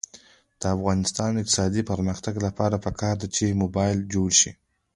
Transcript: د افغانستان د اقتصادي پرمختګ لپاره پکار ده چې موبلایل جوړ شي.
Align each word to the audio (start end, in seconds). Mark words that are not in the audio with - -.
د 0.61 0.63
افغانستان 0.75 1.29
د 1.33 1.37
اقتصادي 1.43 1.81
پرمختګ 1.91 2.35
لپاره 2.47 2.75
پکار 2.85 3.15
ده 3.21 3.27
چې 3.35 3.59
موبلایل 3.61 3.99
جوړ 4.13 4.29
شي. 4.39 4.51